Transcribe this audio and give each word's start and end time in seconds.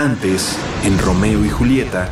Antes, 0.00 0.56
en 0.82 0.98
Romeo 0.98 1.44
y 1.44 1.50
Julieta. 1.50 2.08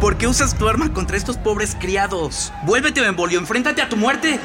¿Por 0.00 0.16
qué 0.16 0.26
usas 0.26 0.56
tu 0.56 0.66
arma 0.66 0.90
contra 0.90 1.18
estos 1.18 1.36
pobres 1.36 1.76
criados? 1.78 2.50
Vuélvete, 2.64 3.02
Benvolio, 3.02 3.38
enfréntate 3.38 3.82
a 3.82 3.90
tu 3.90 3.98
muerte. 3.98 4.40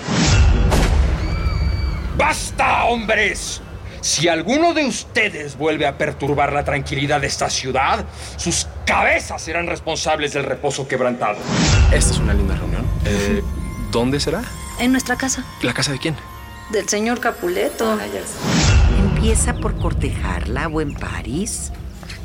¡Basta, 2.17 2.83
hombres! 2.83 3.61
Si 4.01 4.27
alguno 4.27 4.73
de 4.73 4.87
ustedes 4.87 5.57
vuelve 5.57 5.87
a 5.87 5.97
perturbar 5.97 6.51
la 6.51 6.65
tranquilidad 6.65 7.21
de 7.21 7.27
esta 7.27 7.49
ciudad, 7.49 8.03
sus 8.35 8.67
cabezas 8.85 9.41
serán 9.41 9.65
responsables 9.65 10.33
del 10.33 10.43
reposo 10.43 10.85
quebrantado. 10.85 11.37
Esta 11.93 12.11
es 12.11 12.19
una 12.19 12.33
linda 12.33 12.57
reunión. 12.57 12.85
Eh, 13.05 13.41
¿Dónde 13.89 14.19
será? 14.19 14.41
En 14.81 14.91
nuestra 14.91 15.15
casa. 15.15 15.45
¿La 15.61 15.73
casa 15.73 15.93
de 15.93 15.99
quién? 15.99 16.17
Del 16.71 16.89
señor 16.89 17.21
Capuleto. 17.21 17.97
Empieza 19.19 19.53
por 19.53 19.75
cortejarla, 19.75 20.67
buen 20.67 20.93
París. 20.93 21.73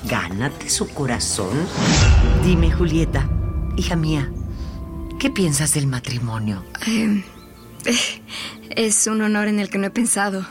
Gánate 0.09 0.71
su 0.71 0.89
corazón. 0.91 1.67
Dime, 2.45 2.71
Julieta, 2.71 3.29
hija 3.77 3.97
mía, 3.97 4.31
¿qué 5.19 5.29
piensas 5.29 5.75
del 5.75 5.89
matrimonio? 5.89 6.65
Eh, 6.87 7.25
eh, 7.87 8.23
es 8.77 9.09
un 9.09 9.23
honor 9.23 9.49
en 9.49 9.59
el 9.59 9.71
que 9.71 9.79
no 9.79 9.89
he 9.89 9.91
pensado. 9.91 10.47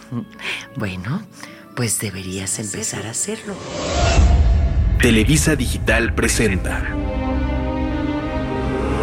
Bueno, 0.76 1.24
pues 1.78 2.02
deberías 2.02 2.60
empezar 2.60 3.06
a 3.06 3.12
hacerlo. 3.12 3.56
Televisa 5.02 5.56
Digital 5.56 6.14
presenta 6.14 6.90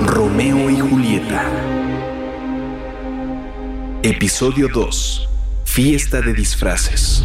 Romeo 0.05 0.69
y 0.69 0.79
Julieta. 0.79 1.43
Episodio 4.03 4.69
2. 4.69 5.29
Fiesta 5.71 6.21
de 6.21 6.35
disfraces. 6.35 7.25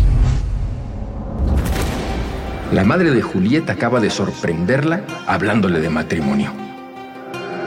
La 2.76 2.84
madre 2.84 3.12
de 3.12 3.22
Julieta 3.22 3.72
acaba 3.72 4.02
de 4.02 4.10
sorprenderla 4.10 5.00
hablándole 5.28 5.80
de 5.80 5.90
matrimonio. 5.90 6.52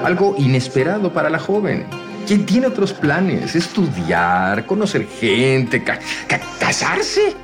Algo 0.05 0.35
inesperado 0.37 1.15
para 1.15 1.31
la 1.31 1.39
joven. 1.39 1.87
Quien 2.27 2.45
tiene 2.45 2.67
otros 2.67 2.93
planes, 2.93 3.55
estudiar, 3.57 4.67
conocer 4.67 5.07
gente, 5.09 5.83
ca- 5.83 5.99
ca- 6.29 6.41
casarse. 6.61 7.35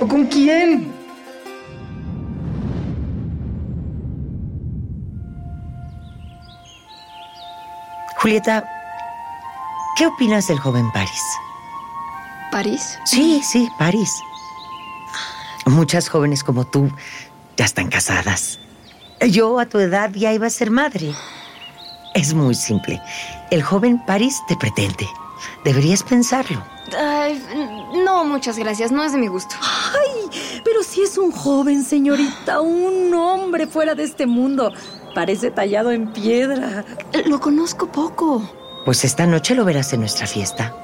¿O 0.00 0.06
con 0.06 0.26
quién? 0.26 0.92
Julieta, 8.18 8.64
¿qué 9.96 10.06
opinas 10.06 10.46
del 10.48 10.58
joven 10.58 10.90
París? 10.92 11.22
¿París? 12.50 12.98
Sí, 13.04 13.42
sí, 13.42 13.68
París. 13.78 14.10
Muchas 15.66 16.08
jóvenes 16.08 16.44
como 16.44 16.64
tú 16.64 16.90
ya 17.56 17.64
están 17.64 17.88
casadas. 17.88 18.60
Yo 19.20 19.58
a 19.58 19.66
tu 19.66 19.78
edad 19.78 20.10
ya 20.14 20.32
iba 20.32 20.46
a 20.46 20.50
ser 20.50 20.70
madre. 20.70 21.12
Es 22.14 22.34
muy 22.34 22.54
simple. 22.54 23.02
El 23.50 23.62
joven 23.62 24.00
París 24.06 24.40
te 24.46 24.56
pretende. 24.56 25.06
Deberías 25.64 26.02
pensarlo. 26.02 26.62
Ay, 26.96 27.42
no, 28.04 28.24
muchas 28.24 28.58
gracias. 28.58 28.92
No 28.92 29.02
es 29.02 29.12
de 29.12 29.18
mi 29.18 29.26
gusto. 29.26 29.56
Pero 30.64 30.82
si 30.82 31.02
es 31.02 31.18
un 31.18 31.32
joven, 31.32 31.84
señorita, 31.84 32.60
un 32.60 33.12
hombre 33.12 33.66
fuera 33.66 33.94
de 33.94 34.04
este 34.04 34.26
mundo. 34.26 34.72
Parece 35.14 35.50
tallado 35.50 35.90
en 35.90 36.12
piedra. 36.12 36.84
Lo 37.26 37.40
conozco 37.40 37.90
poco. 37.90 38.42
Pues 38.84 39.04
esta 39.04 39.26
noche 39.26 39.54
lo 39.56 39.64
verás 39.64 39.92
en 39.92 40.00
nuestra 40.00 40.26
fiesta. 40.26 40.74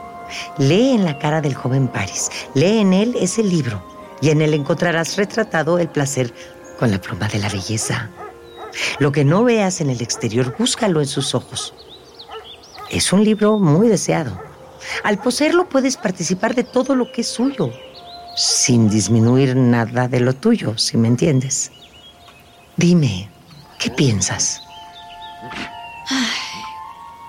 Lee 0.59 0.91
en 0.91 1.05
la 1.05 1.19
cara 1.19 1.41
del 1.41 1.55
joven 1.55 1.87
París. 1.87 2.31
Lee 2.55 2.79
en 2.79 2.93
él 2.93 3.17
ese 3.21 3.45
libro. 3.45 3.92
Y 4.23 4.31
en 4.31 4.41
él 4.41 4.55
encontrarás 4.55 5.17
retratado 5.17 5.79
el 5.79 5.89
placer 5.89 6.33
con 6.79 6.91
la 6.91 7.01
pluma 7.01 7.29
de 7.29 7.41
la 7.41 7.51
belleza. 7.51 8.09
Lo 8.99 9.13
que 9.13 9.25
no 9.25 9.45
veas 9.45 9.81
en 9.81 9.91
el 9.91 10.01
exterior, 10.01 10.55
búscalo 10.59 11.01
en 11.01 11.07
sus 11.07 11.35
ojos. 11.35 11.75
Es 12.91 13.13
un 13.13 13.25
libro 13.25 13.59
muy 13.59 13.89
deseado. 13.89 14.41
Al 15.05 15.19
poseerlo 15.19 15.69
puedes 15.69 15.97
participar 15.97 16.55
de 16.55 16.65
todo 16.65 16.95
lo 16.95 17.11
que 17.13 17.21
es 17.21 17.29
suyo, 17.29 17.71
sin 18.37 18.89
disminuir 18.89 19.57
nada 19.57 20.09
de 20.09 20.21
lo 20.21 20.35
tuyo, 20.35 20.79
si 20.79 20.97
me 20.97 21.09
entiendes. 21.09 21.71
Dime, 22.77 23.29
¿qué 23.79 23.91
piensas? 23.91 24.63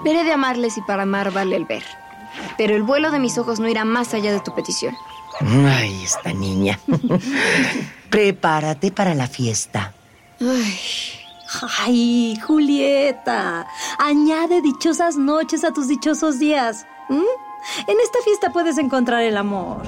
Veré 0.04 0.24
de 0.24 0.34
amarles 0.34 0.78
y 0.78 0.82
para 0.82 1.04
amar 1.04 1.32
vale 1.32 1.56
el 1.56 1.66
ver. 1.66 1.84
Pero 2.58 2.76
el 2.76 2.84
vuelo 2.84 3.12
de 3.12 3.20
mis 3.20 3.38
ojos 3.38 3.60
no 3.60 3.68
irá 3.68 3.86
más 3.86 4.14
allá 4.14 4.32
de 4.32 4.40
tu 4.40 4.54
petición. 4.54 4.96
Ay, 5.40 6.04
esta 6.04 6.34
niña. 6.34 6.80
Prepárate 8.10 8.92
para 8.92 9.16
la 9.16 9.28
fiesta. 9.28 9.94
Ay, 10.40 10.80
Ay, 11.62 12.40
Julieta, 12.46 13.68
añade 14.00 14.62
dichosas 14.62 15.18
noches 15.18 15.64
a 15.64 15.72
tus 15.72 15.88
dichosos 15.88 16.40
días. 16.40 16.86
En 17.10 18.00
esta 18.02 18.20
fiesta 18.24 18.52
puedes 18.52 18.78
encontrar 18.78 19.24
el 19.24 19.38
amor. 19.38 19.84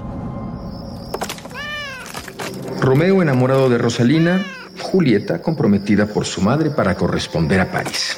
Romeo 2.79 3.21
enamorado 3.21 3.69
de 3.69 3.77
Rosalina, 3.77 4.45
Julieta 4.79 5.41
comprometida 5.41 6.05
por 6.05 6.25
su 6.25 6.41
madre 6.41 6.69
para 6.69 6.95
corresponder 6.95 7.59
a 7.61 7.71
París. 7.71 8.17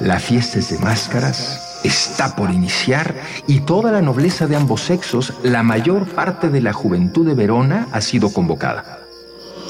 La 0.00 0.20
fiesta 0.20 0.60
es 0.60 0.70
de 0.70 0.78
máscaras, 0.78 1.67
está 1.84 2.34
por 2.36 2.50
iniciar 2.50 3.14
y 3.46 3.60
toda 3.60 3.92
la 3.92 4.02
nobleza 4.02 4.46
de 4.46 4.56
ambos 4.56 4.82
sexos, 4.82 5.34
la 5.42 5.62
mayor 5.62 6.06
parte 6.06 6.48
de 6.48 6.60
la 6.60 6.72
juventud 6.72 7.26
de 7.26 7.34
Verona 7.34 7.88
ha 7.92 8.00
sido 8.00 8.32
convocada. 8.32 9.00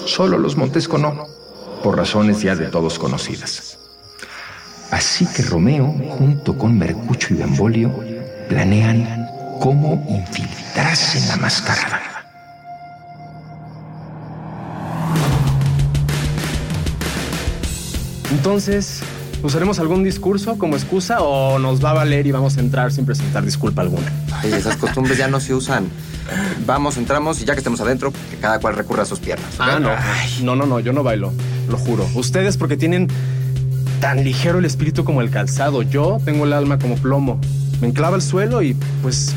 Solo 0.06 0.38
los 0.38 0.56
Montesco 0.56 0.98
no, 0.98 1.26
por 1.82 1.96
razones 1.96 2.40
ya 2.40 2.56
de 2.56 2.66
todos 2.66 2.98
conocidas. 2.98 3.78
Así 4.90 5.26
que 5.26 5.42
Romeo, 5.42 5.94
junto 6.18 6.56
con 6.56 6.78
Mercucho 6.78 7.34
y 7.34 7.36
Benvolio, 7.36 7.92
planean 8.48 9.28
cómo 9.60 10.04
infiltrarse 10.08 11.18
en 11.18 11.28
la 11.28 11.36
mascarada. 11.36 12.08
Entonces, 18.30 19.02
¿usaremos 19.42 19.78
algún 19.78 20.04
discurso 20.04 20.58
como 20.58 20.76
excusa 20.76 21.20
o 21.20 21.58
nos 21.58 21.84
va 21.84 21.90
a 21.90 21.94
valer 21.94 22.26
y 22.26 22.32
vamos 22.32 22.56
a 22.56 22.60
entrar 22.60 22.92
sin 22.92 23.06
presentar 23.06 23.44
disculpa 23.44 23.82
alguna? 23.82 24.12
Ay, 24.32 24.52
esas 24.52 24.76
costumbres 24.76 25.18
ya 25.18 25.28
no 25.28 25.40
se 25.40 25.54
usan. 25.54 25.88
Vamos, 26.66 26.96
entramos 26.96 27.40
y 27.40 27.44
ya 27.44 27.54
que 27.54 27.60
estemos 27.60 27.80
adentro, 27.80 28.12
que 28.30 28.36
cada 28.36 28.60
cual 28.60 28.76
recurra 28.76 29.02
a 29.02 29.06
sus 29.06 29.18
piernas. 29.18 29.54
Ah, 29.58 29.78
no. 29.80 29.90
No, 30.44 30.56
no, 30.56 30.66
no, 30.66 30.80
yo 30.80 30.92
no 30.92 31.02
bailo. 31.02 31.32
Lo 31.68 31.78
juro. 31.78 32.06
Ustedes 32.14 32.56
porque 32.56 32.76
tienen 32.76 33.08
tan 34.00 34.24
ligero 34.24 34.58
el 34.58 34.64
espíritu 34.64 35.04
como 35.04 35.22
el 35.22 35.30
calzado. 35.30 35.82
Yo 35.82 36.20
tengo 36.24 36.44
el 36.44 36.52
alma 36.52 36.78
como 36.78 36.96
plomo. 36.96 37.40
Me 37.80 37.88
enclava 37.88 38.16
el 38.16 38.22
suelo 38.22 38.62
y 38.62 38.74
pues 39.02 39.34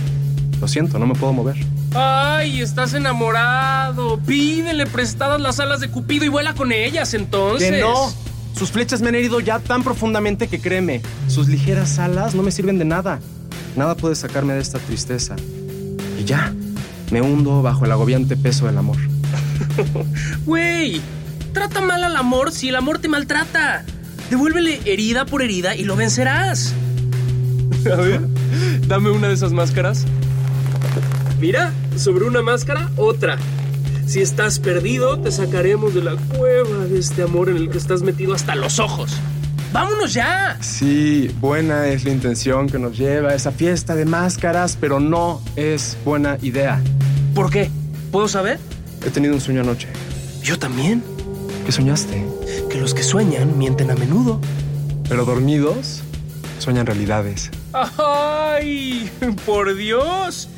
lo 0.60 0.68
siento, 0.68 1.00
no 1.00 1.08
me 1.08 1.16
puedo 1.16 1.34
mover. 1.34 1.56
Ay, 1.94 2.62
estás 2.62 2.94
enamorado. 2.94 4.20
Pídele 4.20 4.86
prestadas 4.86 5.42
las 5.42 5.60
alas 5.60 5.80
de 5.80 5.90
Cupido 5.90 6.26
y 6.26 6.30
vuela 6.30 6.54
con 6.54 6.72
ellas 6.72 7.14
entonces. 7.14 7.72
Que 7.72 7.82
no. 7.82 8.12
Sus 8.56 8.72
flechas 8.72 9.02
me 9.02 9.10
han 9.10 9.16
herido 9.16 9.40
ya 9.40 9.60
tan 9.60 9.84
profundamente 9.84 10.48
que 10.48 10.60
créeme, 10.60 11.02
sus 11.28 11.48
ligeras 11.48 12.00
alas 12.00 12.36
no 12.36 12.44
me 12.44 12.52
sirven 12.52 12.78
de 12.78 12.86
nada. 12.86 13.20
Nada 13.76 13.96
puede 13.96 14.16
sacarme 14.16 14.54
de 14.54 14.62
esta 14.62 14.80
tristeza. 14.80 15.36
Y 16.20 16.26
ya, 16.26 16.54
me 17.12 17.22
hundo 17.22 17.62
bajo 17.62 17.86
el 17.86 17.92
agobiante 17.92 18.38
peso 18.38 18.68
del 18.68 18.78
amor. 18.78 18.98
Güey, 20.46 21.02
trata 21.54 21.82
mal 21.82 22.04
al 22.04 22.16
amor 22.16 22.52
si 22.52 22.70
el 22.70 22.76
amor 22.76 23.00
te 23.00 23.08
maltrata. 23.08 23.86
Devuélvele 24.30 24.82
herida 24.86 25.26
por 25.26 25.42
herida 25.42 25.76
y 25.76 25.84
lo 25.84 25.96
vencerás. 25.96 26.74
A 27.92 27.96
ver, 27.96 28.22
dame 28.88 29.10
una 29.10 29.28
de 29.28 29.34
esas 29.34 29.54
máscaras. 29.54 30.06
Mira, 31.40 31.74
sobre 31.98 32.26
una 32.26 32.42
máscara, 32.42 32.90
otra. 32.98 33.38
Si 34.12 34.20
estás 34.20 34.60
perdido, 34.60 35.18
te 35.22 35.32
sacaremos 35.32 35.94
de 35.94 36.04
la 36.04 36.18
cueva 36.18 36.86
de 36.86 37.00
este 37.00 37.24
amor 37.24 37.48
en 37.48 37.56
el 37.56 37.70
que 37.70 37.78
estás 37.78 38.02
metido 38.02 38.34
hasta 38.34 38.56
los 38.56 38.78
ojos. 38.78 39.14
¡Vámonos 39.72 40.14
ya! 40.14 40.58
Sí, 40.60 41.34
buena 41.40 41.88
es 41.88 42.04
la 42.04 42.12
intención 42.12 42.68
que 42.68 42.78
nos 42.78 42.98
lleva 42.98 43.30
a 43.30 43.36
esa 43.36 43.54
fiesta 43.54 43.96
de 43.96 44.04
máscaras, 44.04 44.78
pero 44.78 45.00
no 45.00 45.42
es 45.56 45.98
buena 46.04 46.38
idea. 46.42 46.84
¿Por 47.34 47.50
qué? 47.50 47.72
¿Puedo 48.12 48.28
saber? 48.28 48.60
He 49.06 49.12
tenido 49.12 49.34
un 49.34 49.40
sueño 49.40 49.62
anoche. 49.62 49.88
Yo 50.44 50.60
también. 50.60 51.02
¿Qué 51.66 51.72
soñaste? 51.72 52.26
Que 52.70 52.80
los 52.80 52.94
que 52.94 53.04
sueñan 53.04 53.58
mienten 53.58 53.92
a 53.92 53.96
menudo. 53.96 54.42
Pero 55.08 55.24
dormidos 55.24 56.02
sueñan 56.60 56.86
realidades. 56.86 57.50
¡Ay! 57.72 59.10
¡Por 59.46 59.74
Dios! 59.74 60.50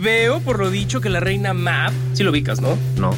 Veo 0.00 0.40
por 0.40 0.58
lo 0.58 0.70
dicho 0.70 1.02
que 1.02 1.10
la 1.10 1.20
reina 1.20 1.52
Mab, 1.52 1.92
si 2.14 2.22
lo 2.22 2.30
ubicas, 2.30 2.62
¿no? 2.62 2.78
No. 2.96 3.14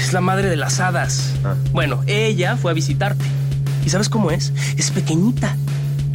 Es 0.00 0.14
la 0.14 0.22
madre 0.22 0.48
de 0.48 0.56
las 0.56 0.80
hadas. 0.80 1.34
Ah. 1.44 1.54
Bueno, 1.72 2.02
ella 2.06 2.56
fue 2.56 2.70
a 2.70 2.74
visitarte. 2.74 3.26
¿Y 3.84 3.90
sabes 3.90 4.08
cómo 4.08 4.30
es? 4.30 4.54
Es 4.78 4.90
pequeñita. 4.90 5.54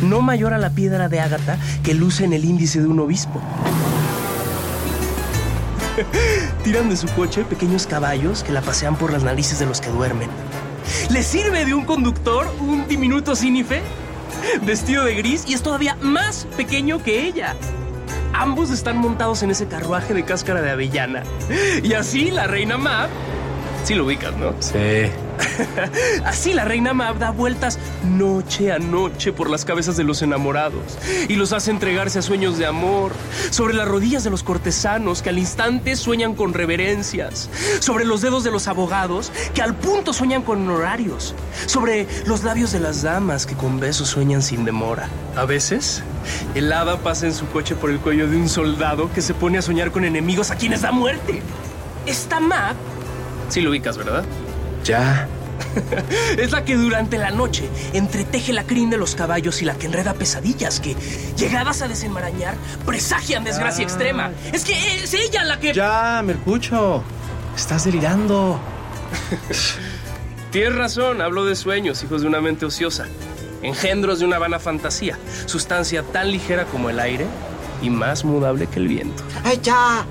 No 0.02 0.22
mayor 0.22 0.54
a 0.54 0.58
la 0.58 0.72
piedra 0.72 1.10
de 1.10 1.20
ágata 1.20 1.60
que 1.84 1.94
luce 1.94 2.26
en 2.26 2.34
el 2.34 2.44
índice 2.44 2.82
de 2.82 2.88
un 2.88 3.00
obispo. 3.00 3.40
Tiran 6.64 6.90
de 6.90 6.98
su 6.98 7.08
coche 7.10 7.46
pequeños 7.46 7.86
caballos 7.86 8.44
que 8.44 8.52
la 8.52 8.62
pasean 8.62 8.96
por 8.96 9.14
las 9.14 9.24
narices 9.24 9.60
de 9.60 9.68
los 9.68 9.80
que 9.80 9.90
duermen. 9.90 10.30
Le 11.12 11.22
sirve 11.22 11.66
de 11.66 11.76
un 11.76 11.86
conductor 11.86 12.48
un 12.62 12.88
diminuto 12.88 13.36
cínife 13.36 13.84
vestido 14.66 15.06
de 15.06 15.14
gris 15.14 15.44
y 15.48 15.54
es 15.54 15.62
todavía 15.62 15.98
más 16.02 16.48
pequeño 16.58 17.04
que 17.04 17.28
ella. 17.28 17.56
Ambos 18.38 18.70
están 18.70 18.98
montados 18.98 19.44
en 19.44 19.52
ese 19.52 19.66
carruaje 19.66 20.14
de 20.14 20.24
cáscara 20.24 20.62
de 20.62 20.70
avellana. 20.70 21.24
Y 21.82 21.94
así 21.94 22.32
la 22.32 22.48
reina 22.48 22.78
Mab... 22.78 23.10
Sí 23.86 23.94
lo 23.94 24.06
ubicas, 24.06 24.36
¿no? 24.36 24.56
Sí. 24.62 25.12
Así 26.26 26.54
la 26.54 26.66
reina 26.66 26.96
Mab 26.96 27.20
da 27.20 27.30
vueltas 27.30 27.78
noche 28.04 28.72
a 28.72 28.80
noche 28.80 29.32
por 29.32 29.48
las 29.48 29.64
cabezas 29.64 29.96
de 29.96 30.04
los 30.04 30.24
enamorados 30.24 30.98
y 31.30 31.36
los 31.36 31.54
hace 31.54 31.70
entregarse 31.70 32.18
a 32.18 32.24
sueños 32.24 32.58
de 32.58 32.66
amor, 32.66 33.12
sobre 33.52 33.76
las 33.76 33.88
rodillas 33.88 34.24
de 34.24 34.32
los 34.32 34.42
cortesanos 34.42 35.22
que 35.22 35.30
al 35.30 35.38
instante 35.38 35.96
sueñan 35.98 36.34
con 36.34 36.56
reverencias, 36.56 37.48
sobre 37.80 38.06
los 38.06 38.22
dedos 38.22 38.44
de 38.44 38.50
los 38.50 38.68
abogados 38.68 39.32
que 39.54 39.62
al 39.62 39.76
punto 39.76 40.14
sueñan 40.14 40.42
con 40.42 40.64
honorarios, 40.64 41.36
sobre 41.68 42.08
los 42.26 42.44
labios 42.44 42.72
de 42.72 42.80
las 42.80 43.04
damas 43.04 43.46
que 43.46 43.54
con 43.54 43.80
besos 43.80 44.08
sueñan 44.08 44.42
sin 44.42 44.66
demora. 44.66 45.10
A 45.36 45.46
veces, 45.46 46.02
el 46.56 46.74
hada 46.74 46.98
pasa 46.98 47.28
en 47.28 47.36
su 47.36 47.46
coche 47.50 47.76
por 47.76 47.92
el 47.92 48.00
cuello 48.00 48.28
de 48.28 48.36
un 48.36 48.50
soldado 48.50 49.14
que 49.14 49.22
se 49.22 49.36
pone 49.36 49.60
a 49.60 49.62
soñar 49.62 49.92
con 49.92 50.06
enemigos 50.06 50.50
a 50.50 50.56
quienes 50.56 50.82
da 50.82 50.92
muerte. 50.92 51.44
Esta 52.06 52.40
Mab, 52.40 52.76
sí 53.50 53.62
lo 53.62 53.70
ubicas, 53.70 53.98
¿verdad? 53.98 54.24
Ya. 54.84 55.28
es 56.38 56.52
la 56.52 56.66
que 56.66 56.76
durante 56.76 57.18
la 57.18 57.32
noche 57.32 57.70
entreteje 57.94 58.52
la 58.54 58.64
crin 58.66 58.90
de 58.90 58.98
los 58.98 59.16
caballos 59.16 59.62
y 59.62 59.66
la 59.66 59.76
que 59.76 59.86
enreda 59.88 60.14
pesadillas 60.14 60.80
que, 60.80 60.96
llegadas 61.38 61.82
a 61.82 61.88
desenmarañar, 61.88 62.56
presagian 62.86 63.44
desgracia 63.44 63.84
Ah. 63.84 63.88
extrema. 63.88 64.32
Es 64.52 64.64
que 64.66 64.74
es 65.04 65.14
ella 65.14 65.44
la 65.44 65.60
que... 65.60 65.74
Ya, 65.74 66.22
Mercucho. 66.24 67.04
Estás 67.56 67.86
delirando. 67.86 68.60
Tienes 70.52 70.76
razón, 70.76 71.22
hablo 71.22 71.46
de 71.46 71.56
sueños, 71.56 72.04
hijos 72.04 72.22
de 72.22 72.28
una 72.28 72.42
mente 72.42 72.66
ociosa. 72.66 73.06
Engendros 73.62 74.20
de 74.20 74.26
una 74.26 74.38
vana 74.40 74.60
fantasía, 74.60 75.18
sustancia 75.46 76.04
tan 76.04 76.32
ligera 76.32 76.66
como 76.66 76.90
el 76.90 77.00
aire 77.00 77.26
y 77.82 77.90
más 77.90 78.24
mudable 78.24 78.68
que 78.68 78.80
el 78.80 78.88
viento. 78.88 79.24
¡Ay, 79.44 79.60
ya! 79.62 80.06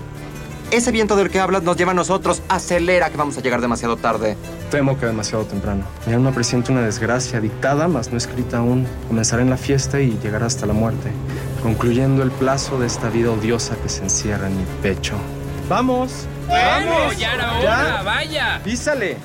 Ese 0.75 0.91
viento 0.91 1.15
del 1.15 1.31
que 1.31 1.39
hablas 1.39 1.63
nos 1.63 1.77
lleva 1.77 1.93
a 1.93 1.95
nosotros. 1.95 2.43
Acelera 2.49 3.09
que 3.09 3.17
vamos 3.17 3.39
a 3.39 3.41
llegar 3.41 3.61
demasiado 3.61 3.97
tarde. 3.97 4.37
Temo 4.73 4.99
que 4.99 5.07
demasiado 5.07 5.45
temprano. 5.45 5.85
Mi 6.05 6.15
alma 6.15 6.33
presiente 6.33 6.73
una 6.73 6.81
desgracia 6.81 7.41
dictada, 7.41 7.87
mas 7.87 8.11
no 8.11 8.19
escrita 8.19 8.59
aún. 8.59 8.85
Comenzaré 9.07 9.43
en 9.43 9.51
la 9.51 9.57
fiesta 9.57 10.01
y 10.01 10.19
llegará 10.21 10.47
hasta 10.47 10.67
la 10.67 10.73
muerte, 10.73 11.13
concluyendo 11.63 12.25
el 12.25 12.33
plazo 12.33 12.81
de 12.81 12.89
esta 12.89 13.09
vida 13.09 13.31
odiosa 13.31 13.77
que 13.85 13.89
se 13.89 14.03
encierra 14.03 14.49
en 14.49 14.57
mi 14.57 14.65
pecho. 14.83 15.15
¡Vamos! 15.69 16.27
¡Vamos! 16.49 17.17
ya 17.19 17.35
era 17.35 18.03
vaya. 18.03 18.61
¡Písale! 18.65 19.19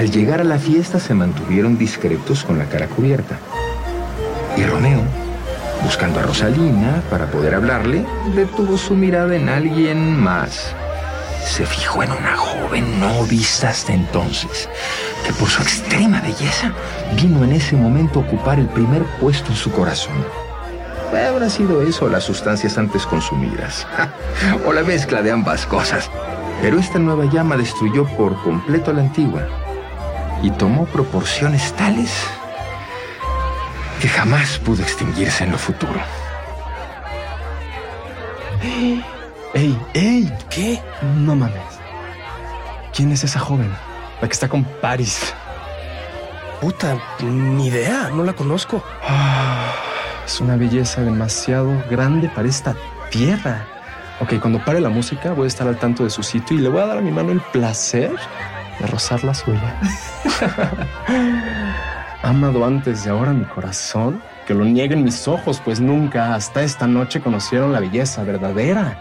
Al 0.00 0.10
llegar 0.10 0.40
a 0.40 0.44
la 0.44 0.58
fiesta 0.58 0.98
se 0.98 1.12
mantuvieron 1.12 1.76
discretos 1.76 2.42
con 2.42 2.58
la 2.58 2.64
cara 2.64 2.86
cubierta. 2.86 3.38
Y 4.56 4.64
Romeo, 4.64 5.02
buscando 5.84 6.20
a 6.20 6.22
Rosalina 6.22 7.02
para 7.10 7.26
poder 7.26 7.54
hablarle, 7.54 8.06
detuvo 8.34 8.78
su 8.78 8.94
mirada 8.94 9.36
en 9.36 9.50
alguien 9.50 10.18
más. 10.18 10.74
Se 11.44 11.66
fijó 11.66 12.02
en 12.02 12.12
una 12.12 12.34
joven 12.34 12.98
no 12.98 13.24
vista 13.24 13.68
hasta 13.68 13.92
entonces, 13.92 14.70
que 15.26 15.34
por 15.34 15.50
su 15.50 15.60
extrema 15.60 16.22
belleza 16.22 16.72
vino 17.20 17.44
en 17.44 17.52
ese 17.52 17.76
momento 17.76 18.20
a 18.20 18.22
ocupar 18.22 18.58
el 18.58 18.68
primer 18.68 19.02
puesto 19.20 19.50
en 19.50 19.56
su 19.56 19.70
corazón. 19.70 20.14
Habrá 21.28 21.50
sido 21.50 21.82
eso 21.82 22.08
las 22.08 22.24
sustancias 22.24 22.78
antes 22.78 23.04
consumidas, 23.04 23.86
o 24.66 24.72
la 24.72 24.82
mezcla 24.82 25.20
de 25.20 25.30
ambas 25.30 25.66
cosas. 25.66 26.08
Pero 26.62 26.78
esta 26.78 26.98
nueva 26.98 27.26
llama 27.26 27.58
destruyó 27.58 28.06
por 28.16 28.42
completo 28.42 28.92
a 28.92 28.94
la 28.94 29.02
antigua 29.02 29.59
y 30.42 30.50
tomó 30.50 30.86
proporciones 30.86 31.72
tales 31.74 32.10
que 34.00 34.08
jamás 34.08 34.58
pudo 34.58 34.82
extinguirse 34.82 35.44
en 35.44 35.52
lo 35.52 35.58
futuro. 35.58 36.00
¡Ey, 39.54 39.78
ey! 39.94 40.32
¿Qué? 40.48 40.80
No 41.16 41.34
mames. 41.34 41.60
¿Quién 42.94 43.12
es 43.12 43.24
esa 43.24 43.40
joven? 43.40 43.70
La 44.20 44.28
que 44.28 44.32
está 44.32 44.48
con 44.48 44.64
Paris. 44.64 45.34
Puta, 46.60 46.96
ni 47.22 47.66
idea, 47.66 48.10
no 48.14 48.22
la 48.22 48.32
conozco. 48.34 48.82
Ah, 49.02 49.72
es 50.24 50.40
una 50.40 50.56
belleza 50.56 51.02
demasiado 51.02 51.70
grande 51.90 52.28
para 52.28 52.48
esta 52.48 52.74
tierra. 53.10 53.66
Ok, 54.20 54.34
cuando 54.40 54.62
pare 54.64 54.80
la 54.80 54.90
música 54.90 55.32
voy 55.32 55.46
a 55.46 55.48
estar 55.48 55.66
al 55.66 55.78
tanto 55.78 56.04
de 56.04 56.10
su 56.10 56.22
sitio 56.22 56.56
y 56.56 56.60
le 56.60 56.68
voy 56.68 56.82
a 56.82 56.86
dar 56.86 56.98
a 56.98 57.00
mi 57.00 57.10
mano 57.10 57.32
el 57.32 57.40
placer 57.40 58.12
de 58.80 58.86
rozar 58.86 59.22
la 59.24 59.34
suya. 59.34 59.80
Ha 62.22 62.28
amado 62.28 62.66
antes 62.66 63.04
de 63.04 63.10
ahora 63.10 63.32
mi 63.32 63.44
corazón. 63.46 64.22
Que 64.46 64.52
lo 64.52 64.64
nieguen 64.64 65.04
mis 65.04 65.26
ojos, 65.26 65.62
pues 65.64 65.80
nunca 65.80 66.34
hasta 66.34 66.62
esta 66.62 66.86
noche 66.86 67.20
conocieron 67.20 67.72
la 67.72 67.80
belleza 67.80 68.24
verdadera. 68.24 69.00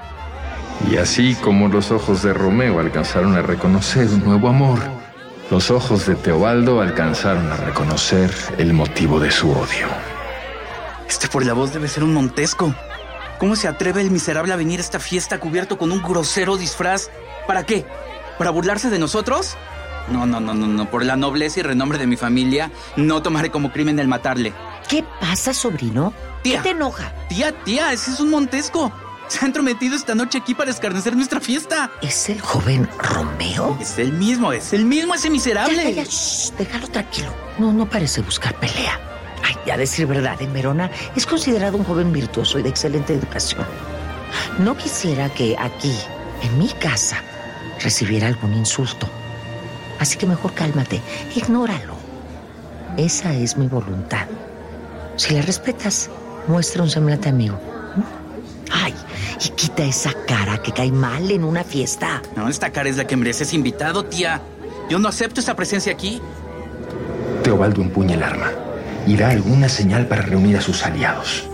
Y 0.90 0.98
así 0.98 1.36
como 1.36 1.68
los 1.68 1.92
ojos 1.92 2.24
de 2.24 2.34
Romeo 2.34 2.80
alcanzaron 2.80 3.36
a 3.36 3.42
reconocer 3.42 4.08
un 4.08 4.24
nuevo 4.24 4.48
amor, 4.48 4.80
los 5.52 5.70
ojos 5.72 6.06
de 6.06 6.16
Teobaldo 6.16 6.82
alcanzaron 6.82 7.52
a 7.52 7.58
reconocer 7.58 8.32
el 8.58 8.74
motivo 8.74 9.20
de 9.20 9.32
su 9.32 9.52
odio. 9.52 9.88
Este 11.10 11.28
por 11.28 11.46
la 11.46 11.54
voz 11.54 11.74
debe 11.74 11.88
ser 11.88 12.04
un 12.04 12.14
Montesco. 12.14 12.74
¿Cómo 13.38 13.56
se 13.56 13.68
atreve 13.68 14.02
el 14.02 14.12
miserable 14.12 14.54
a 14.54 14.58
venir 14.58 14.80
a 14.80 14.84
esta 14.84 15.00
fiesta 15.00 15.40
cubierto 15.40 15.78
con 15.78 15.92
un 15.92 16.02
grosero 16.02 16.56
disfraz? 16.56 17.10
¿Para 17.48 17.66
qué? 17.66 17.86
¿Para 18.40 18.52
burlarse 18.52 18.90
de 18.90 18.98
nosotros? 18.98 19.58
No, 20.08 20.26
no, 20.26 20.40
no, 20.40 20.54
no, 20.54 20.66
no. 20.66 20.90
Por 20.90 21.04
la 21.04 21.18
nobleza 21.18 21.60
y 21.60 21.64
renombre 21.64 21.98
de 22.00 22.08
mi 22.08 22.16
familia, 22.16 22.72
no 22.96 23.22
tomaré 23.22 23.52
como 23.52 23.72
crimen 23.72 24.00
el 24.00 24.08
matarle. 24.08 24.54
¿Qué 24.88 25.04
pasa, 25.20 25.54
sobrino? 25.54 26.14
Tía. 26.42 26.62
¿Qué 26.62 26.70
te 26.70 26.76
enoja? 26.76 27.14
Tía, 27.28 27.52
tía, 27.64 27.92
ese 27.92 28.12
es 28.12 28.20
un 28.22 28.30
Montesco. 28.32 28.94
Se 29.28 29.44
ha 29.44 29.46
entrometido 29.46 29.94
esta 29.94 30.16
noche 30.16 30.38
aquí 30.38 30.56
para 30.56 30.72
escarnecer 30.72 31.18
nuestra 31.18 31.42
fiesta. 31.42 31.92
¿Es 32.02 32.30
el 32.30 32.40
joven 32.40 32.90
Romeo? 32.98 33.78
Es 33.80 34.00
el 34.00 34.14
mismo, 34.14 34.54
es 34.54 34.72
el 34.72 34.86
mismo 34.86 35.14
ese 35.14 35.30
miserable. 35.30 35.76
Ya, 35.76 35.90
ya, 35.90 36.04
ya, 36.04 36.06
shh, 36.06 36.54
déjalo 36.58 36.88
tranquilo. 36.88 37.32
No, 37.60 37.74
no 37.74 37.88
parece 37.88 38.22
buscar 38.22 38.56
pelea. 38.56 39.00
Ay, 39.44 39.70
a 39.70 39.76
decir 39.76 40.08
verdad, 40.08 40.42
en 40.42 40.54
Verona 40.54 40.90
es 41.14 41.26
considerado 41.26 41.78
un 41.78 41.84
joven 41.84 42.14
virtuoso 42.14 42.58
y 42.58 42.64
de 42.64 42.70
excelente 42.70 43.14
educación. 43.14 43.66
No 44.60 44.78
quisiera 44.78 45.30
que 45.30 45.58
aquí, 45.60 45.96
en 46.42 46.58
mi 46.58 46.70
casa, 46.70 47.22
recibiera 47.80 48.28
algún 48.28 48.54
insulto. 48.54 49.08
Así 50.00 50.18
que 50.18 50.26
mejor 50.26 50.54
cálmate, 50.54 51.02
ignóralo. 51.36 51.96
Esa 52.98 53.34
es 53.34 53.58
mi 53.58 53.68
voluntad. 53.68 54.28
Si 55.16 55.34
la 55.34 55.42
respetas, 55.42 56.10
muestra 56.48 56.84
un 56.84 56.90
semblante 56.90 57.30
amigo. 57.30 57.60
Ay, 58.72 58.94
y 59.44 59.50
quita 59.50 59.84
esa 59.84 60.14
cara 60.26 60.62
que 60.62 60.72
cae 60.72 60.92
mal 60.92 61.30
en 61.32 61.44
una 61.44 61.64
fiesta. 61.64 62.22
No, 62.36 62.48
esta 62.48 62.72
cara 62.72 62.90
es 62.90 62.98
la 62.98 63.08
que 63.08 63.18
mereces 63.18 63.54
invitado, 63.54 64.06
tía. 64.06 64.42
Yo 64.90 65.00
no 65.00 65.10
acepto 65.10 65.42
esa 65.42 65.56
presencia 65.56 65.92
aquí. 65.92 66.22
Teobaldo 67.44 67.82
empuña 67.82 68.16
el 68.16 68.24
arma 68.24 68.52
y 69.08 69.16
da 69.16 69.30
alguna 69.30 69.70
señal 69.70 70.08
para 70.08 70.22
reunir 70.22 70.58
a 70.58 70.62
sus 70.62 70.86
aliados. 70.86 71.48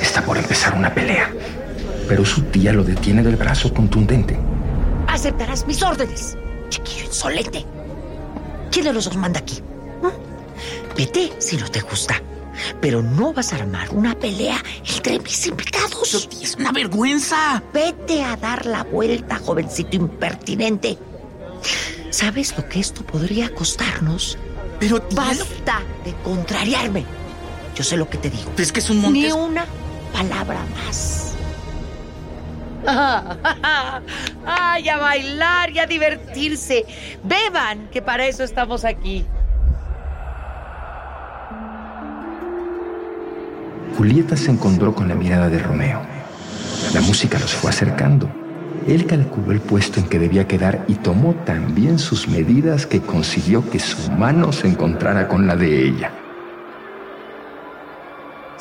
Está 0.00 0.22
por 0.22 0.36
empezar 0.36 0.74
una 0.74 0.92
pelea, 0.92 1.30
pero 2.08 2.24
su 2.24 2.42
tía 2.42 2.72
lo 2.72 2.84
detiene 2.84 3.22
del 3.22 3.36
brazo 3.36 3.72
contundente. 3.72 4.38
Aceptarás 5.12 5.66
mis 5.66 5.82
órdenes, 5.82 6.38
chiquillo 6.70 7.04
insolente. 7.04 7.66
¿Quién 8.70 8.86
de 8.86 8.92
los 8.94 9.04
dos 9.04 9.16
manda 9.16 9.40
aquí? 9.40 9.60
¿Mm? 10.02 10.96
Vete 10.96 11.32
si 11.38 11.56
no 11.58 11.70
te 11.70 11.80
gusta. 11.80 12.20
Pero 12.80 13.02
no 13.02 13.32
vas 13.32 13.52
a 13.52 13.56
armar 13.56 13.90
una 13.90 14.14
pelea 14.14 14.62
entre 14.88 15.18
mis 15.18 15.46
invitados. 15.46 16.28
Es 16.40 16.56
una 16.56 16.72
vergüenza. 16.72 17.62
Vete 17.74 18.22
a 18.22 18.36
dar 18.36 18.64
la 18.64 18.84
vuelta, 18.84 19.38
jovencito 19.38 19.96
impertinente. 19.96 20.96
¿Sabes 22.10 22.56
lo 22.56 22.66
que 22.68 22.80
esto 22.80 23.02
podría 23.02 23.54
costarnos? 23.54 24.38
Pero 24.80 25.02
Basta 25.12 25.82
de 26.04 26.14
contrariarme. 26.24 27.04
Yo 27.74 27.84
sé 27.84 27.96
lo 27.96 28.08
que 28.08 28.18
te 28.18 28.30
digo. 28.30 28.50
es 28.56 28.72
que 28.72 28.80
es 28.80 28.90
un 28.90 29.12
Ni 29.12 29.30
una 29.30 29.66
palabra 30.12 30.60
más. 30.86 31.31
Ay, 34.44 34.88
a 34.88 34.96
bailar 34.96 35.70
y 35.70 35.78
a 35.78 35.86
divertirse. 35.86 36.84
Beban, 37.22 37.88
que 37.88 38.02
para 38.02 38.26
eso 38.26 38.42
estamos 38.42 38.84
aquí. 38.84 39.24
Julieta 43.96 44.36
se 44.36 44.50
encontró 44.50 44.94
con 44.94 45.08
la 45.08 45.14
mirada 45.14 45.48
de 45.48 45.58
Romeo. 45.58 46.00
La 46.94 47.00
música 47.00 47.38
los 47.38 47.52
fue 47.52 47.70
acercando. 47.70 48.28
Él 48.88 49.06
calculó 49.06 49.52
el 49.52 49.60
puesto 49.60 50.00
en 50.00 50.06
que 50.06 50.18
debía 50.18 50.48
quedar 50.48 50.84
y 50.88 50.94
tomó 50.94 51.34
tan 51.44 51.74
bien 51.74 51.98
sus 51.98 52.26
medidas 52.26 52.86
que 52.86 53.00
consiguió 53.00 53.68
que 53.70 53.78
su 53.78 54.10
mano 54.10 54.52
se 54.52 54.66
encontrara 54.66 55.28
con 55.28 55.46
la 55.46 55.54
de 55.54 55.86
ella. 55.86 56.21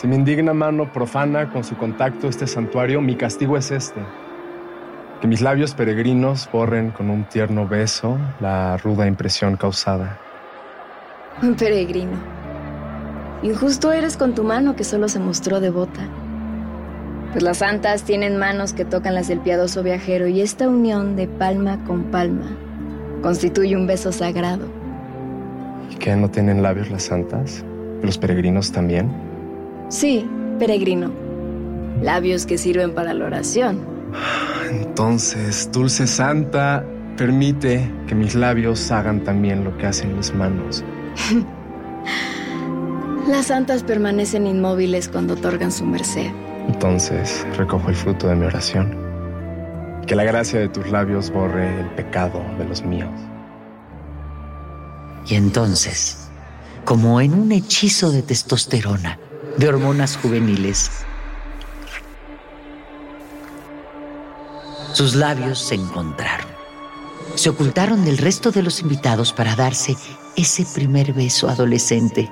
Si 0.01 0.07
mi 0.07 0.15
indigna 0.15 0.51
mano 0.51 0.91
profana 0.91 1.51
con 1.51 1.63
su 1.63 1.77
contacto 1.77 2.27
este 2.27 2.47
santuario, 2.47 3.01
mi 3.01 3.15
castigo 3.15 3.55
es 3.55 3.69
este. 3.69 4.01
Que 5.21 5.27
mis 5.27 5.41
labios 5.41 5.75
peregrinos 5.75 6.49
borren 6.51 6.89
con 6.89 7.11
un 7.11 7.25
tierno 7.25 7.67
beso 7.67 8.17
la 8.39 8.77
ruda 8.77 9.05
impresión 9.05 9.57
causada. 9.57 10.17
Un 11.43 11.53
peregrino. 11.53 12.17
Injusto 13.43 13.91
eres 13.91 14.17
con 14.17 14.33
tu 14.33 14.43
mano 14.43 14.75
que 14.75 14.83
solo 14.83 15.07
se 15.07 15.19
mostró 15.19 15.59
devota. 15.59 16.01
Pues 17.31 17.43
las 17.43 17.57
santas 17.59 18.01
tienen 18.01 18.37
manos 18.37 18.73
que 18.73 18.85
tocan 18.85 19.13
las 19.13 19.27
del 19.27 19.41
piadoso 19.41 19.83
viajero 19.83 20.25
y 20.25 20.41
esta 20.41 20.67
unión 20.67 21.15
de 21.15 21.27
palma 21.27 21.77
con 21.85 22.05
palma 22.05 22.57
constituye 23.21 23.75
un 23.75 23.85
beso 23.85 24.11
sagrado. 24.11 24.65
¿Y 25.91 25.95
qué 25.97 26.15
no 26.15 26.27
tienen 26.27 26.63
labios 26.63 26.89
las 26.89 27.03
santas? 27.03 27.63
¿Los 28.01 28.17
peregrinos 28.17 28.71
también? 28.71 29.30
Sí, 29.91 30.25
peregrino. 30.57 31.11
Labios 32.01 32.45
que 32.45 32.57
sirven 32.57 32.95
para 32.95 33.13
la 33.13 33.25
oración. 33.25 33.81
Entonces, 34.69 35.69
dulce 35.69 36.07
santa, 36.07 36.85
permite 37.17 37.91
que 38.07 38.15
mis 38.15 38.33
labios 38.33 38.89
hagan 38.89 39.21
también 39.25 39.65
lo 39.65 39.77
que 39.77 39.87
hacen 39.87 40.15
mis 40.15 40.33
manos. 40.33 40.81
Las 43.27 43.47
santas 43.47 43.83
permanecen 43.83 44.47
inmóviles 44.47 45.09
cuando 45.09 45.33
otorgan 45.33 45.73
su 45.73 45.85
merced. 45.85 46.31
Entonces, 46.69 47.45
recojo 47.57 47.89
el 47.89 47.95
fruto 47.95 48.29
de 48.29 48.35
mi 48.37 48.45
oración. 48.45 48.95
Que 50.07 50.15
la 50.15 50.23
gracia 50.23 50.61
de 50.61 50.69
tus 50.69 50.89
labios 50.89 51.29
borre 51.31 51.81
el 51.81 51.89
pecado 51.95 52.41
de 52.57 52.63
los 52.63 52.81
míos. 52.81 53.11
Y 55.27 55.35
entonces, 55.35 56.29
como 56.85 57.19
en 57.19 57.33
un 57.33 57.51
hechizo 57.51 58.09
de 58.09 58.21
testosterona, 58.21 59.19
de 59.57 59.67
hormonas 59.67 60.17
juveniles, 60.17 60.89
sus 64.93 65.15
labios 65.15 65.59
se 65.59 65.75
encontraron. 65.75 66.47
Se 67.35 67.49
ocultaron 67.49 68.03
del 68.03 68.17
resto 68.17 68.51
de 68.51 68.61
los 68.61 68.81
invitados 68.81 69.31
para 69.31 69.55
darse 69.55 69.95
ese 70.35 70.65
primer 70.65 71.13
beso 71.13 71.49
adolescente. 71.49 72.29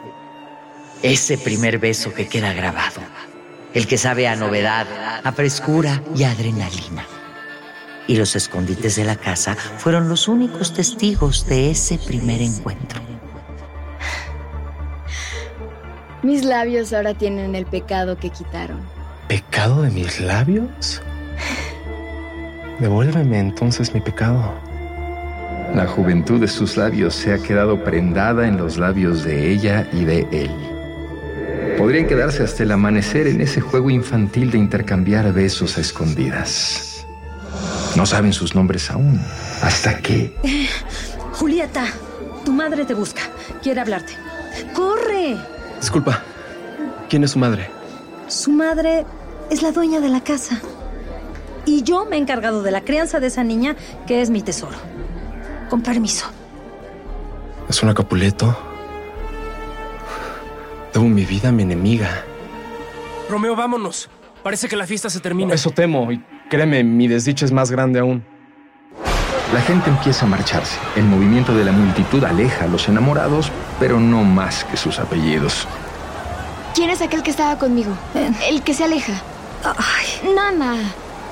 Ese 1.01 1.37
primer 1.37 1.79
beso 1.79 2.13
que 2.13 2.27
queda 2.27 2.53
grabado. 2.53 3.01
El 3.73 3.87
que 3.87 3.97
sabe 3.97 4.27
a 4.27 4.35
novedad, 4.35 4.87
a 5.23 5.31
frescura 5.31 6.03
y 6.15 6.23
a 6.23 6.31
adrenalina. 6.31 7.05
Y 8.07 8.17
los 8.17 8.35
escondites 8.35 8.95
de 8.97 9.05
la 9.05 9.15
casa 9.15 9.55
fueron 9.55 10.09
los 10.09 10.27
únicos 10.27 10.73
testigos 10.73 11.45
de 11.47 11.71
ese 11.71 11.97
primer 11.97 12.41
encuentro. 12.41 13.08
Mis 16.21 16.43
labios 16.43 16.91
ahora 16.91 17.13
tienen 17.13 17.55
el 17.55 17.65
pecado 17.65 18.17
que 18.17 18.29
quitaron. 18.29 18.79
¿Pecado 19.27 19.83
de 19.83 19.89
mis 19.91 20.19
labios? 20.19 21.01
Devuélveme 22.79 23.39
entonces 23.39 23.93
mi 23.93 24.01
pecado. 24.01 24.53
La 25.73 25.85
juventud 25.85 26.39
de 26.41 26.47
sus 26.47 26.77
labios 26.77 27.13
se 27.13 27.33
ha 27.33 27.37
quedado 27.37 27.83
prendada 27.83 28.47
en 28.47 28.57
los 28.57 28.77
labios 28.77 29.23
de 29.23 29.51
ella 29.51 29.87
y 29.93 30.03
de 30.03 30.27
él. 30.31 30.51
Podrían 31.77 32.07
quedarse 32.07 32.43
hasta 32.43 32.63
el 32.63 32.71
amanecer 32.71 33.27
en 33.27 33.39
ese 33.39 33.61
juego 33.61 33.89
infantil 33.89 34.51
de 34.51 34.57
intercambiar 34.57 35.31
besos 35.31 35.77
a 35.77 35.81
escondidas. 35.81 37.05
No 37.95 38.05
saben 38.05 38.33
sus 38.33 38.55
nombres 38.55 38.91
aún. 38.91 39.21
¿Hasta 39.61 39.99
que... 39.99 40.35
Julieta, 41.33 41.85
tu 42.43 42.51
madre 42.51 42.83
te 42.83 42.93
busca. 42.93 43.21
Quiere 43.61 43.79
hablarte. 43.79 44.13
¡Corre! 44.73 45.37
Disculpa, 45.79 46.21
¿quién 47.09 47.23
es 47.23 47.31
su 47.31 47.39
madre? 47.39 47.69
Su 48.27 48.51
madre 48.51 49.05
es 49.49 49.61
la 49.61 49.71
dueña 49.71 49.99
de 49.99 50.09
la 50.09 50.21
casa. 50.21 50.59
Y 51.65 51.83
yo 51.83 52.05
me 52.05 52.15
he 52.15 52.19
encargado 52.19 52.63
de 52.63 52.71
la 52.71 52.81
crianza 52.81 53.19
de 53.19 53.27
esa 53.27 53.43
niña, 53.43 53.75
que 54.07 54.21
es 54.21 54.29
mi 54.29 54.41
tesoro. 54.41 54.77
Con 55.69 55.81
permiso. 55.81 56.25
¿Es 57.69 57.81
una 57.83 57.93
Capuleto? 57.93 58.57
Debo 60.93 61.05
mi 61.05 61.25
vida 61.25 61.49
a 61.49 61.51
mi 61.51 61.63
enemiga. 61.63 62.23
Romeo, 63.29 63.55
vámonos. 63.55 64.09
Parece 64.43 64.67
que 64.67 64.75
la 64.75 64.87
fiesta 64.87 65.09
se 65.09 65.19
termina. 65.19 65.53
Eso 65.53 65.69
temo, 65.69 66.11
y 66.11 66.23
créeme, 66.49 66.83
mi 66.83 67.07
desdicha 67.07 67.45
es 67.45 67.51
más 67.51 67.69
grande 67.69 67.99
aún. 67.99 68.23
La 69.53 69.61
gente 69.61 69.89
empieza 69.89 70.25
a 70.25 70.29
marcharse. 70.29 70.77
El 70.95 71.05
movimiento 71.05 71.55
de 71.55 71.65
la 71.65 71.71
multitud 71.71 72.23
aleja 72.23 72.65
a 72.65 72.67
los 72.67 72.87
enamorados, 72.87 73.51
pero 73.79 73.99
no 73.99 74.23
más 74.23 74.63
que 74.63 74.77
sus 74.77 74.99
apellidos. 74.99 75.67
¿Quién 76.75 76.91
es 76.91 77.01
aquel 77.01 77.23
que 77.23 77.31
estaba 77.31 77.57
conmigo? 77.57 77.91
El 78.47 78.61
que 78.61 78.75
se 78.75 78.83
aleja. 78.83 79.13
Ay, 79.63 80.33
Nana. 80.35 80.75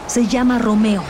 se 0.08 0.26
llama 0.26 0.58
Romeo. 0.58 1.04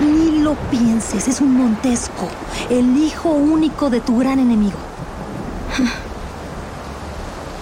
Ni 0.00 0.38
lo 0.40 0.54
pienses, 0.70 1.28
es 1.28 1.40
un 1.40 1.54
Montesco, 1.56 2.28
el 2.70 2.96
hijo 2.96 3.30
único 3.30 3.90
de 3.90 4.00
tu 4.00 4.18
gran 4.18 4.38
enemigo. 4.38 4.78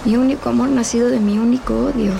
Mi 0.05 0.15
único 0.17 0.49
amor 0.49 0.69
nacido 0.69 1.09
de 1.09 1.19
mi 1.19 1.39
único 1.39 1.73
odio. 1.73 2.13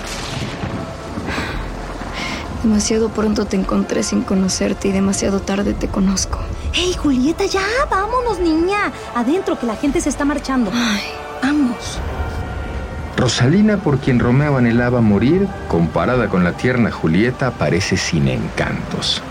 Demasiado 2.66 3.10
pronto 3.10 3.44
te 3.44 3.54
encontré 3.54 4.02
sin 4.02 4.22
conocerte 4.22 4.88
y 4.88 4.92
demasiado 4.92 5.38
tarde 5.38 5.72
te 5.72 5.86
conozco. 5.86 6.40
¡Hey, 6.72 6.96
Julieta, 7.00 7.46
ya! 7.46 7.62
¡Vámonos, 7.88 8.40
niña! 8.40 8.92
Adentro, 9.14 9.56
que 9.56 9.66
la 9.66 9.76
gente 9.76 10.00
se 10.00 10.08
está 10.08 10.24
marchando. 10.24 10.72
Ay, 10.74 11.04
Vamos. 11.44 12.00
Rosalina, 13.16 13.76
por 13.76 13.98
quien 13.98 14.18
Romeo 14.18 14.56
anhelaba 14.56 15.00
morir, 15.00 15.46
comparada 15.68 16.28
con 16.28 16.42
la 16.42 16.56
tierna 16.56 16.90
Julieta, 16.90 17.52
parece 17.52 17.96
sin 17.96 18.26
encantos. 18.26 19.22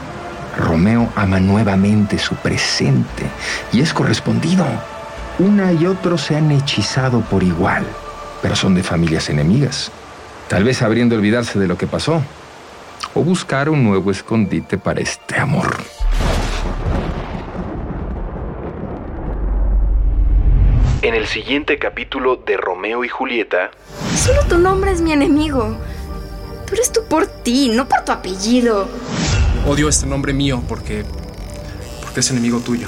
Romeo 0.57 1.09
ama 1.17 1.41
nuevamente 1.41 2.17
su 2.17 2.35
presente 2.35 3.25
y 3.73 3.81
es 3.81 3.93
correspondido. 3.93 4.65
Una 5.39 5.73
y 5.73 5.87
otro 5.87 6.17
se 6.17 6.37
han 6.37 6.51
hechizado 6.51 7.19
por 7.19 7.43
igual, 7.43 7.83
pero 8.41 8.55
son 8.55 8.75
de 8.75 8.81
familias 8.81 9.29
enemigas. 9.29 9.91
Tal 10.47 10.63
vez 10.63 10.81
habrían 10.81 11.09
de 11.09 11.17
olvidarse 11.17 11.59
de 11.59 11.67
lo 11.67 11.77
que 11.77 11.85
pasó 11.85 12.23
o 13.15 13.23
buscar 13.23 13.69
un 13.69 13.83
nuevo 13.83 14.11
escondite 14.11 14.77
para 14.77 15.01
este 15.01 15.39
amor. 15.39 15.77
En 21.01 21.13
el 21.13 21.25
siguiente 21.27 21.79
capítulo 21.79 22.35
de 22.45 22.57
Romeo 22.57 23.03
y 23.03 23.09
Julieta, 23.09 23.71
Solo 24.15 24.43
tu 24.49 24.57
nombre 24.57 24.91
es 24.91 25.01
mi 25.01 25.11
enemigo. 25.11 25.77
Tú 26.65 26.73
eres 26.73 26.91
tú 26.91 27.01
por 27.07 27.27
ti, 27.27 27.69
no 27.69 27.87
por 27.87 28.03
tu 28.03 28.11
apellido. 28.11 28.87
Odio 29.67 29.87
este 29.87 30.07
nombre 30.07 30.33
mío 30.33 30.63
porque. 30.67 31.05
porque 32.01 32.19
es 32.19 32.31
enemigo 32.31 32.59
tuyo. 32.59 32.87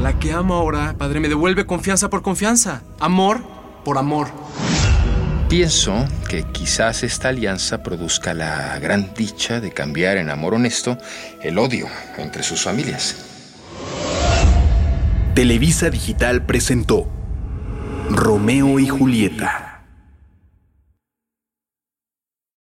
La 0.00 0.18
que 0.18 0.32
amo 0.32 0.54
ahora, 0.54 0.94
padre, 0.96 1.20
me 1.20 1.28
devuelve 1.28 1.66
confianza 1.66 2.08
por 2.08 2.22
confianza. 2.22 2.82
Amor 3.00 3.42
por 3.84 3.98
amor. 3.98 4.28
Pienso 5.48 6.06
que 6.28 6.42
quizás 6.42 7.02
esta 7.02 7.30
alianza 7.30 7.82
produzca 7.82 8.34
la 8.34 8.78
gran 8.80 9.14
dicha 9.14 9.60
de 9.60 9.70
cambiar 9.70 10.18
en 10.18 10.28
amor 10.28 10.52
honesto 10.52 10.98
el 11.40 11.56
odio 11.58 11.86
entre 12.18 12.42
sus 12.42 12.64
familias. 12.64 13.16
Televisa 15.34 15.88
Digital 15.88 16.44
presentó 16.44 17.08
Romeo 18.10 18.78
y 18.78 18.88
Julieta. 18.88 19.67